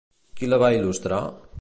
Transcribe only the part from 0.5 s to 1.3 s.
la va il·lustrar?